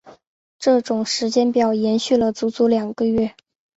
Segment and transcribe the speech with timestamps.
[0.57, 3.35] 这种时间表延续了足足两个月。